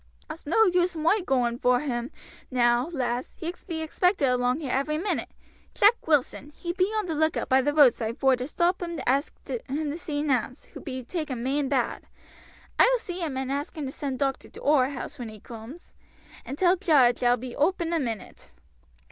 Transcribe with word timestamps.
"It's 0.31 0.47
no 0.47 0.65
use 0.65 0.95
moi 0.95 1.19
goaing 1.21 1.59
voor 1.61 1.79
him 1.81 2.09
now, 2.49 2.87
lass, 2.91 3.35
he 3.37 3.53
be 3.67 3.81
expected 3.83 4.27
along 4.29 4.61
here 4.61 4.71
every 4.71 4.97
minute. 4.97 5.29
Jack 5.75 6.07
Wilson, 6.07 6.49
he 6.55 6.73
be 6.73 6.85
on 6.97 7.05
the 7.05 7.13
lookout 7.13 7.49
by 7.49 7.61
the 7.61 7.71
roadside 7.71 8.17
vor 8.17 8.35
to 8.37 8.47
stop 8.47 8.81
him 8.81 8.97
to 8.97 9.07
ask 9.07 9.31
him 9.47 9.91
to 9.91 9.97
see 9.99 10.23
Nance, 10.23 10.65
who 10.65 10.79
be 10.79 11.03
taken 11.03 11.43
main 11.43 11.69
bad. 11.69 12.07
I 12.79 12.85
will 12.91 12.99
see 12.99 13.19
him 13.19 13.37
and 13.37 13.51
ask 13.51 13.77
him 13.77 13.85
to 13.85 13.91
send 13.91 14.17
doctor 14.17 14.49
to 14.49 14.59
oor 14.63 14.89
house 14.89 15.19
when 15.19 15.29
he 15.29 15.39
comes, 15.39 15.93
and 16.45 16.57
tell 16.57 16.75
Jarge 16.77 17.21
I 17.23 17.29
will 17.29 17.37
be 17.37 17.55
oop 17.55 17.79
in 17.79 17.93
a 17.93 17.99
minute." 17.99 18.53